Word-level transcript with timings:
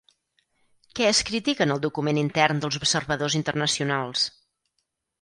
Què 0.99 1.05
es 1.09 1.19
critica 1.27 1.67
en 1.67 1.75
el 1.75 1.83
document 1.85 2.21
intern 2.23 2.65
dels 2.65 2.81
observadors 2.83 3.39
internacionals? 3.45 4.29